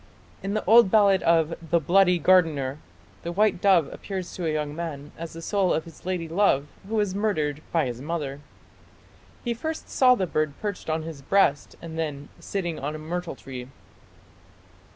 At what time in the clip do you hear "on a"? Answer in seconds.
12.79-12.97